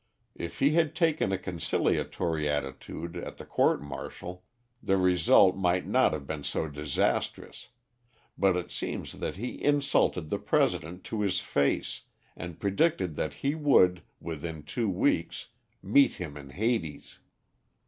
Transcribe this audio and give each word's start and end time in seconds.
If 0.33 0.57
he 0.61 0.71
had 0.71 0.95
taken 0.95 1.31
a 1.31 1.37
conciliatory 1.37 2.49
attitude 2.49 3.15
at 3.15 3.37
the 3.37 3.45
court 3.45 3.83
martial, 3.83 4.43
the 4.81 4.97
result 4.97 5.55
might 5.55 5.85
not 5.85 6.11
have 6.13 6.25
been 6.25 6.43
so 6.43 6.67
disastrous; 6.67 7.67
but 8.35 8.55
it 8.57 8.71
seems 8.71 9.19
that 9.19 9.35
he 9.35 9.63
insulted 9.63 10.31
the 10.31 10.39
President 10.39 11.03
to 11.03 11.21
his 11.21 11.39
face, 11.39 12.05
and 12.35 12.59
predicted 12.59 13.15
that 13.15 13.35
he 13.45 13.53
would, 13.53 14.01
within 14.19 14.63
two 14.63 14.89
weeks, 14.89 15.49
meet 15.83 16.13
him 16.13 16.35
in 16.35 16.49
Hades. 16.49 17.19